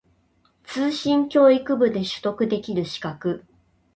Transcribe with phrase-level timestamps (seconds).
[0.63, 3.45] 通信教育部で取得できる資格